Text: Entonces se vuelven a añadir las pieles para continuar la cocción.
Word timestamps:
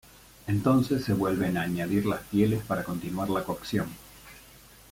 Entonces 0.47 1.03
se 1.03 1.13
vuelven 1.13 1.57
a 1.57 1.61
añadir 1.61 2.07
las 2.07 2.21
pieles 2.21 2.63
para 2.63 2.83
continuar 2.83 3.29
la 3.29 3.43
cocción. 3.43 3.87